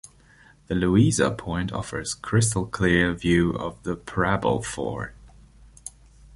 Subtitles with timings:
[0.65, 5.13] The Louisa Point offers crystal clear view of the Prabal Fort.